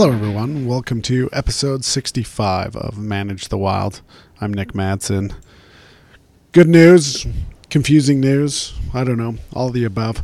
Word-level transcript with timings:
Hello, 0.00 0.12
everyone. 0.12 0.64
Welcome 0.64 1.02
to 1.02 1.28
episode 1.32 1.84
65 1.84 2.76
of 2.76 2.98
Manage 2.98 3.48
the 3.48 3.58
Wild. 3.58 4.00
I'm 4.40 4.54
Nick 4.54 4.72
Madsen. 4.72 5.34
Good 6.52 6.68
news, 6.68 7.26
confusing 7.68 8.20
news, 8.20 8.74
I 8.94 9.02
don't 9.02 9.16
know, 9.16 9.38
all 9.52 9.70
the 9.70 9.82
above. 9.82 10.22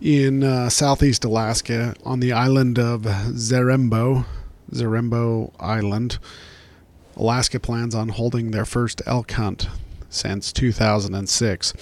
In 0.00 0.42
uh, 0.42 0.70
southeast 0.70 1.22
Alaska, 1.22 1.94
on 2.02 2.20
the 2.20 2.32
island 2.32 2.78
of 2.78 3.02
Zarembo, 3.02 4.24
Zarembo 4.70 5.52
Island, 5.60 6.18
Alaska 7.14 7.60
plans 7.60 7.94
on 7.94 8.08
holding 8.08 8.52
their 8.52 8.64
first 8.64 9.02
elk 9.04 9.32
hunt 9.32 9.68
since 10.08 10.50
2006 10.50 11.74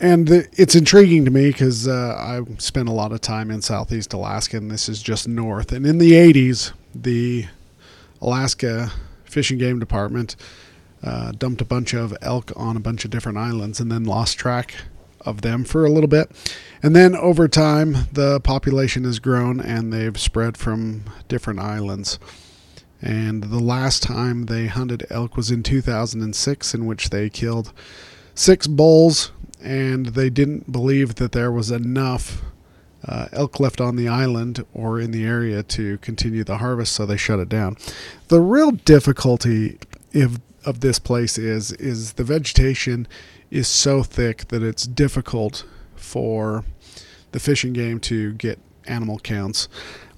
and 0.00 0.28
it's 0.52 0.74
intriguing 0.74 1.24
to 1.24 1.30
me 1.30 1.48
because 1.48 1.88
uh, 1.88 2.16
I 2.18 2.56
spent 2.58 2.88
a 2.88 2.92
lot 2.92 3.12
of 3.12 3.20
time 3.20 3.50
in 3.50 3.62
Southeast 3.62 4.12
Alaska, 4.12 4.56
and 4.56 4.70
this 4.70 4.88
is 4.88 5.02
just 5.02 5.26
north. 5.26 5.72
And 5.72 5.86
in 5.86 5.98
the 5.98 6.12
80s, 6.12 6.72
the 6.94 7.46
Alaska 8.20 8.92
Fish 9.24 9.50
and 9.50 9.58
Game 9.58 9.78
Department 9.78 10.36
uh, 11.02 11.32
dumped 11.32 11.60
a 11.60 11.64
bunch 11.64 11.94
of 11.94 12.16
elk 12.22 12.52
on 12.56 12.76
a 12.76 12.80
bunch 12.80 13.04
of 13.04 13.10
different 13.10 13.38
islands 13.38 13.80
and 13.80 13.90
then 13.90 14.04
lost 14.04 14.38
track 14.38 14.74
of 15.20 15.42
them 15.42 15.64
for 15.64 15.84
a 15.84 15.90
little 15.90 16.08
bit. 16.08 16.30
And 16.82 16.94
then 16.94 17.14
over 17.14 17.48
time, 17.48 18.08
the 18.12 18.40
population 18.40 19.04
has 19.04 19.18
grown 19.18 19.60
and 19.60 19.92
they've 19.92 20.18
spread 20.18 20.56
from 20.56 21.04
different 21.28 21.60
islands. 21.60 22.18
And 23.00 23.44
the 23.44 23.60
last 23.60 24.02
time 24.02 24.46
they 24.46 24.66
hunted 24.66 25.06
elk 25.10 25.36
was 25.36 25.50
in 25.50 25.62
2006, 25.62 26.74
in 26.74 26.86
which 26.86 27.10
they 27.10 27.30
killed 27.30 27.72
six 28.34 28.66
bulls 28.66 29.32
and 29.60 30.06
they 30.06 30.30
didn't 30.30 30.70
believe 30.70 31.16
that 31.16 31.32
there 31.32 31.50
was 31.50 31.70
enough 31.70 32.42
uh, 33.06 33.28
elk 33.32 33.60
left 33.60 33.80
on 33.80 33.96
the 33.96 34.08
island 34.08 34.64
or 34.74 35.00
in 35.00 35.10
the 35.10 35.24
area 35.24 35.62
to 35.62 35.98
continue 35.98 36.44
the 36.44 36.58
harvest, 36.58 36.92
so 36.92 37.06
they 37.06 37.16
shut 37.16 37.38
it 37.38 37.48
down. 37.48 37.76
The 38.28 38.40
real 38.40 38.72
difficulty 38.72 39.78
if, 40.12 40.38
of 40.64 40.80
this 40.80 40.98
place 40.98 41.38
is 41.38 41.72
is 41.72 42.14
the 42.14 42.24
vegetation 42.24 43.06
is 43.50 43.68
so 43.68 44.02
thick 44.02 44.48
that 44.48 44.62
it's 44.62 44.86
difficult 44.86 45.64
for 45.96 46.64
the 47.32 47.40
Fish 47.40 47.64
and 47.64 47.74
Game 47.74 48.00
to 48.00 48.32
get 48.34 48.58
animal 48.86 49.18
counts. 49.18 49.68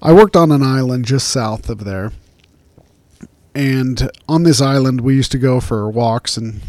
I 0.01 0.13
worked 0.13 0.35
on 0.35 0.51
an 0.51 0.63
island 0.63 1.05
just 1.05 1.27
south 1.27 1.69
of 1.69 1.83
there, 1.83 2.11
and 3.53 4.09
on 4.27 4.43
this 4.43 4.61
island 4.61 5.01
we 5.01 5.15
used 5.15 5.31
to 5.33 5.37
go 5.37 5.59
for 5.59 5.89
walks 5.89 6.35
and 6.35 6.61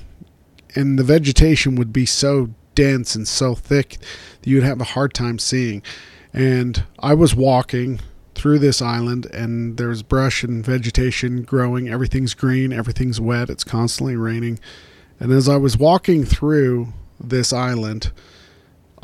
and 0.75 0.99
the 0.99 1.05
vegetation 1.05 1.77
would 1.77 1.93
be 1.93 2.07
so 2.07 2.51
dense 2.75 3.15
and 3.15 3.27
so 3.27 3.55
thick 3.55 3.99
that 4.41 4.49
you'd 4.49 4.63
have 4.63 4.81
a 4.81 4.85
hard 4.85 5.15
time 5.15 5.39
seeing. 5.39 5.83
And 6.33 6.85
I 6.99 7.15
was 7.15 7.35
walking 7.35 8.01
through 8.35 8.59
this 8.59 8.81
island, 8.81 9.27
and 9.27 9.77
there's 9.77 10.03
brush 10.03 10.43
and 10.43 10.65
vegetation 10.65 11.43
growing. 11.43 11.89
Everything's 11.89 12.35
green, 12.35 12.73
everything's 12.73 13.21
wet, 13.21 13.51
it's 13.51 13.65
constantly 13.65 14.17
raining. 14.17 14.59
And 15.21 15.33
as 15.33 15.49
I 15.49 15.57
was 15.57 15.77
walking 15.77 16.25
through 16.25 16.89
this 17.21 17.53
island, 17.53 18.11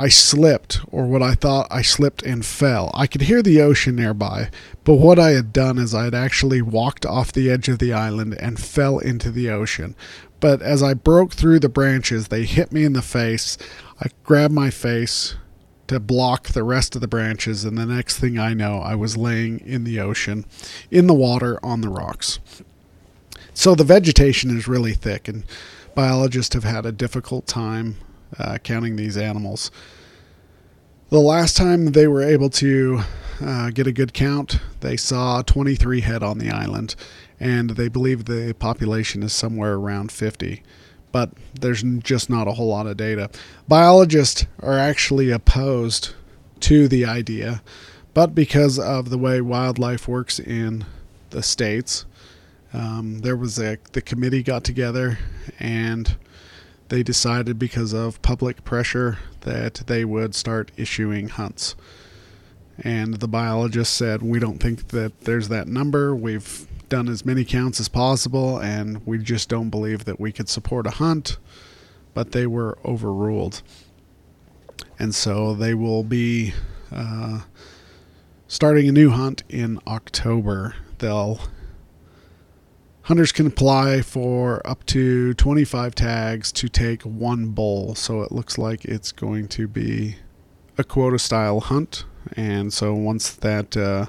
I 0.00 0.08
slipped, 0.08 0.80
or 0.92 1.06
what 1.06 1.22
I 1.22 1.34
thought 1.34 1.66
I 1.70 1.82
slipped 1.82 2.22
and 2.22 2.46
fell. 2.46 2.92
I 2.94 3.08
could 3.08 3.22
hear 3.22 3.42
the 3.42 3.60
ocean 3.60 3.96
nearby, 3.96 4.48
but 4.84 4.94
what 4.94 5.18
I 5.18 5.30
had 5.30 5.52
done 5.52 5.76
is 5.76 5.92
I 5.92 6.04
had 6.04 6.14
actually 6.14 6.62
walked 6.62 7.04
off 7.04 7.32
the 7.32 7.50
edge 7.50 7.68
of 7.68 7.80
the 7.80 7.92
island 7.92 8.36
and 8.38 8.60
fell 8.60 9.00
into 9.00 9.32
the 9.32 9.50
ocean. 9.50 9.96
But 10.38 10.62
as 10.62 10.84
I 10.84 10.94
broke 10.94 11.32
through 11.32 11.58
the 11.58 11.68
branches, 11.68 12.28
they 12.28 12.44
hit 12.44 12.70
me 12.70 12.84
in 12.84 12.92
the 12.92 13.02
face. 13.02 13.58
I 14.00 14.06
grabbed 14.22 14.54
my 14.54 14.70
face 14.70 15.34
to 15.88 15.98
block 15.98 16.50
the 16.50 16.62
rest 16.62 16.94
of 16.94 17.00
the 17.00 17.08
branches, 17.08 17.64
and 17.64 17.76
the 17.76 17.86
next 17.86 18.18
thing 18.18 18.38
I 18.38 18.54
know, 18.54 18.78
I 18.78 18.94
was 18.94 19.16
laying 19.16 19.58
in 19.60 19.82
the 19.82 19.98
ocean, 19.98 20.44
in 20.92 21.08
the 21.08 21.14
water, 21.14 21.58
on 21.64 21.80
the 21.80 21.88
rocks. 21.88 22.38
So 23.52 23.74
the 23.74 23.82
vegetation 23.82 24.56
is 24.56 24.68
really 24.68 24.94
thick, 24.94 25.26
and 25.26 25.42
biologists 25.96 26.54
have 26.54 26.62
had 26.62 26.86
a 26.86 26.92
difficult 26.92 27.48
time 27.48 27.96
uh, 28.38 28.58
counting 28.62 28.96
these 28.96 29.16
animals. 29.16 29.70
The 31.10 31.20
last 31.20 31.56
time 31.56 31.86
they 31.86 32.06
were 32.06 32.22
able 32.22 32.50
to 32.50 33.00
uh, 33.40 33.70
get 33.70 33.86
a 33.86 33.92
good 33.92 34.12
count, 34.12 34.60
they 34.80 34.96
saw 34.96 35.42
23 35.42 36.02
head 36.02 36.22
on 36.22 36.38
the 36.38 36.50
island, 36.50 36.94
and 37.40 37.70
they 37.70 37.88
believe 37.88 38.24
the 38.24 38.54
population 38.58 39.22
is 39.22 39.32
somewhere 39.32 39.74
around 39.74 40.12
50. 40.12 40.62
But 41.10 41.30
there's 41.58 41.82
just 41.82 42.28
not 42.28 42.48
a 42.48 42.52
whole 42.52 42.68
lot 42.68 42.86
of 42.86 42.98
data. 42.98 43.30
Biologists 43.66 44.44
are 44.60 44.78
actually 44.78 45.30
opposed 45.30 46.14
to 46.60 46.88
the 46.88 47.06
idea, 47.06 47.62
but 48.12 48.34
because 48.34 48.78
of 48.78 49.08
the 49.08 49.18
way 49.18 49.40
wildlife 49.40 50.06
works 50.06 50.38
in 50.38 50.84
the 51.30 51.42
states, 51.42 52.04
um, 52.74 53.20
there 53.20 53.36
was 53.36 53.58
a 53.58 53.78
the 53.92 54.02
committee 54.02 54.42
got 54.42 54.64
together 54.64 55.18
and 55.58 56.16
they 56.88 57.02
decided 57.02 57.58
because 57.58 57.92
of 57.92 58.20
public 58.22 58.64
pressure 58.64 59.18
that 59.40 59.82
they 59.86 60.04
would 60.04 60.34
start 60.34 60.72
issuing 60.76 61.28
hunts. 61.28 61.74
And 62.80 63.14
the 63.14 63.28
biologist 63.28 63.94
said, 63.94 64.22
We 64.22 64.38
don't 64.38 64.58
think 64.58 64.88
that 64.88 65.22
there's 65.22 65.48
that 65.48 65.68
number. 65.68 66.14
We've 66.14 66.66
done 66.88 67.08
as 67.08 67.24
many 67.24 67.44
counts 67.44 67.80
as 67.80 67.88
possible, 67.88 68.58
and 68.58 69.04
we 69.06 69.18
just 69.18 69.48
don't 69.48 69.70
believe 69.70 70.04
that 70.04 70.20
we 70.20 70.32
could 70.32 70.48
support 70.48 70.86
a 70.86 70.92
hunt. 70.92 71.38
But 72.14 72.32
they 72.32 72.46
were 72.46 72.78
overruled. 72.84 73.62
And 74.98 75.14
so 75.14 75.54
they 75.54 75.74
will 75.74 76.02
be 76.02 76.54
uh, 76.90 77.40
starting 78.46 78.88
a 78.88 78.92
new 78.92 79.10
hunt 79.10 79.42
in 79.48 79.78
October. 79.86 80.74
They'll 80.98 81.40
hunters 83.08 83.32
can 83.32 83.46
apply 83.46 84.02
for 84.02 84.60
up 84.66 84.84
to 84.84 85.32
25 85.34 85.94
tags 85.94 86.52
to 86.52 86.68
take 86.68 87.00
one 87.02 87.48
bull. 87.48 87.94
So 87.94 88.20
it 88.20 88.30
looks 88.30 88.58
like 88.58 88.84
it's 88.84 89.12
going 89.12 89.48
to 89.48 89.66
be 89.66 90.16
a 90.76 90.84
quota 90.84 91.18
style 91.18 91.60
hunt. 91.60 92.04
And 92.36 92.70
so 92.70 92.92
once 92.92 93.30
that 93.32 93.78
uh, 93.78 94.06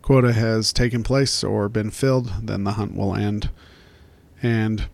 quota 0.00 0.32
has 0.32 0.72
taken 0.72 1.02
place 1.02 1.42
or 1.42 1.68
been 1.68 1.90
filled, 1.90 2.32
then 2.40 2.62
the 2.62 2.72
hunt 2.72 2.94
will 2.94 3.16
end. 3.16 3.50
And 4.40 4.86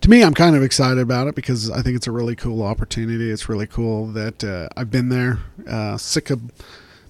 to 0.00 0.08
me, 0.08 0.22
I'm 0.22 0.34
kind 0.34 0.54
of 0.54 0.62
excited 0.62 1.00
about 1.00 1.26
it 1.26 1.34
because 1.34 1.72
I 1.72 1.82
think 1.82 1.96
it's 1.96 2.06
a 2.06 2.12
really 2.12 2.36
cool 2.36 2.62
opportunity. 2.62 3.32
It's 3.32 3.48
really 3.48 3.66
cool 3.66 4.06
that 4.12 4.44
uh, 4.44 4.68
I've 4.76 4.92
been 4.92 5.08
there. 5.08 5.40
Uh, 5.66 5.96
Sitka 5.96 6.38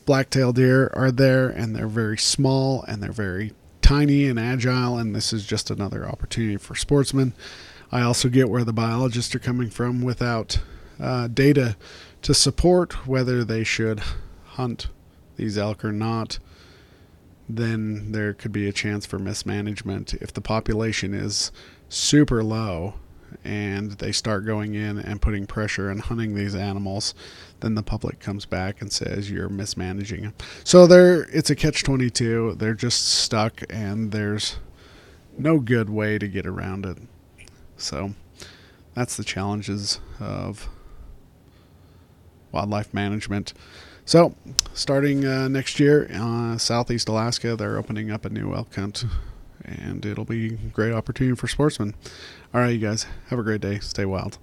blacktail 0.06 0.54
deer 0.54 0.90
are 0.94 1.10
there, 1.10 1.50
and 1.50 1.76
they're 1.76 1.86
very 1.86 2.16
small 2.16 2.82
and 2.88 3.02
they're 3.02 3.12
very 3.12 3.52
tiny 3.90 4.28
and 4.28 4.38
agile, 4.38 4.98
and 4.98 5.16
this 5.16 5.32
is 5.32 5.44
just 5.44 5.68
another 5.68 6.08
opportunity 6.08 6.56
for 6.56 6.76
sportsmen. 6.76 7.34
I 7.90 8.02
also 8.02 8.28
get 8.28 8.48
where 8.48 8.62
the 8.62 8.72
biologists 8.72 9.34
are 9.34 9.40
coming 9.40 9.68
from 9.68 10.00
without 10.00 10.60
uh, 11.00 11.26
data 11.26 11.74
to 12.22 12.32
support 12.32 13.04
whether 13.04 13.42
they 13.42 13.64
should 13.64 14.00
hunt 14.44 14.86
these 15.34 15.58
elk 15.58 15.84
or 15.84 15.90
not. 15.90 16.38
Then 17.48 18.12
there 18.12 18.32
could 18.32 18.52
be 18.52 18.68
a 18.68 18.72
chance 18.72 19.06
for 19.06 19.18
mismanagement 19.18 20.14
if 20.14 20.32
the 20.32 20.40
population 20.40 21.12
is 21.12 21.50
super 21.88 22.44
low 22.44 22.94
and 23.44 23.92
they 23.92 24.12
start 24.12 24.44
going 24.44 24.74
in 24.74 24.98
and 24.98 25.20
putting 25.20 25.46
pressure 25.46 25.90
and 25.90 26.00
hunting 26.00 26.34
these 26.34 26.54
animals, 26.54 27.14
then 27.60 27.74
the 27.74 27.82
public 27.82 28.20
comes 28.20 28.46
back 28.46 28.80
and 28.80 28.92
says 28.92 29.30
you're 29.30 29.48
mismanaging 29.48 30.22
them. 30.22 30.34
So 30.64 30.86
there, 30.86 31.22
it's 31.32 31.50
a 31.50 31.56
catch 31.56 31.82
twenty 31.82 32.10
two. 32.10 32.54
They're 32.58 32.74
just 32.74 33.06
stuck, 33.06 33.62
and 33.70 34.12
there's 34.12 34.56
no 35.38 35.58
good 35.58 35.90
way 35.90 36.18
to 36.18 36.28
get 36.28 36.46
around 36.46 36.86
it. 36.86 36.98
So 37.76 38.14
that's 38.94 39.16
the 39.16 39.24
challenges 39.24 40.00
of 40.18 40.68
wildlife 42.52 42.92
management. 42.92 43.52
So, 44.04 44.34
starting 44.74 45.24
uh, 45.24 45.46
next 45.48 45.78
year, 45.78 46.10
uh, 46.12 46.58
Southeast 46.58 47.08
Alaska, 47.08 47.54
they're 47.54 47.78
opening 47.78 48.10
up 48.10 48.24
a 48.24 48.30
new 48.30 48.52
elk 48.54 48.74
hunt 48.74 49.04
and 49.70 50.04
it'll 50.04 50.24
be 50.24 50.54
a 50.54 50.56
great 50.72 50.92
opportunity 50.92 51.36
for 51.36 51.46
sportsmen. 51.48 51.94
All 52.52 52.60
right, 52.60 52.70
you 52.70 52.78
guys, 52.78 53.06
have 53.28 53.38
a 53.38 53.42
great 53.42 53.60
day. 53.60 53.78
Stay 53.78 54.04
wild. 54.04 54.38